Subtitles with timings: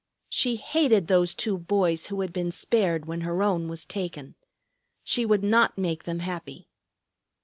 [0.29, 4.33] She hated those two boys who had been spared when her own was taken.
[5.03, 6.67] She would not make them happy.